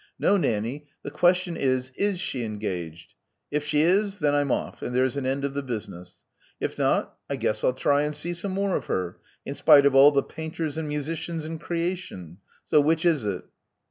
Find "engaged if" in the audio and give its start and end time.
2.43-3.63